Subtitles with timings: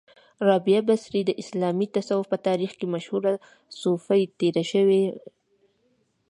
[0.47, 3.33] را بعه بصري د اسلامې تصوف په تاریخ کې مشهوره
[3.81, 5.03] صوفۍ تیره شوی